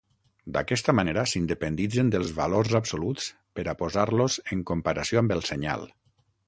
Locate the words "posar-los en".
3.85-4.69